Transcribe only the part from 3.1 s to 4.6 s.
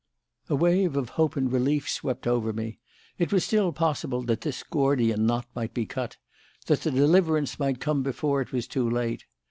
It was still possible that